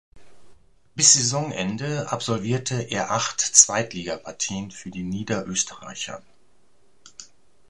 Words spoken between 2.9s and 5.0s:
acht Zweitligapartien für